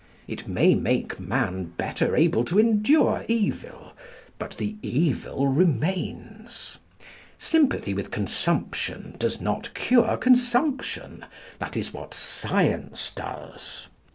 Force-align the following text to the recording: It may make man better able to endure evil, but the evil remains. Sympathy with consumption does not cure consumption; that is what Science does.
It 0.27 0.47
may 0.47 0.73
make 0.73 1.19
man 1.19 1.73
better 1.77 2.15
able 2.15 2.43
to 2.45 2.57
endure 2.59 3.23
evil, 3.27 3.93
but 4.39 4.57
the 4.57 4.77
evil 4.81 5.47
remains. 5.47 6.79
Sympathy 7.37 7.93
with 7.93 8.09
consumption 8.09 9.15
does 9.19 9.39
not 9.39 9.75
cure 9.75 10.17
consumption; 10.17 11.23
that 11.59 11.77
is 11.77 11.93
what 11.93 12.15
Science 12.15 13.11
does. 13.11 13.89